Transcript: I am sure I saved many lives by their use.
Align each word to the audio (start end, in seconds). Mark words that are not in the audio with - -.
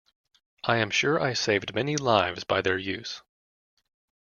I 0.63 0.77
am 0.77 0.89
sure 0.89 1.21
I 1.21 1.33
saved 1.33 1.75
many 1.75 1.95
lives 1.95 2.43
by 2.43 2.63
their 2.63 2.79
use. 2.79 3.21